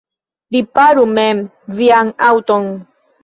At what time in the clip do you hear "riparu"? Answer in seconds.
0.55-1.03